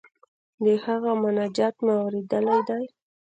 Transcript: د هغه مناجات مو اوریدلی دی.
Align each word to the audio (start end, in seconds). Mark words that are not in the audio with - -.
د 0.65 0.67
هغه 0.85 1.11
مناجات 1.23 1.75
مو 1.85 1.91
اوریدلی 2.03 2.59
دی. 2.69 2.83